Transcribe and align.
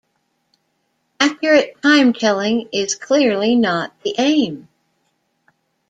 Accurate 1.19 1.79
timetelling 1.83 2.69
is 2.73 2.95
clearly 2.95 3.55
not 3.55 3.93
the 4.01 4.15
aim. 4.17 4.67